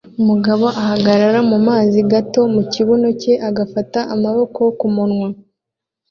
umugabo 0.21 0.65
ahagarara 0.81 1.39
mumazi 1.49 1.99
gato 2.11 2.39
mukibuno 2.53 3.07
cye 3.21 3.33
agafata 3.49 3.99
amaboko 4.13 4.61
kumunwa 4.79 5.27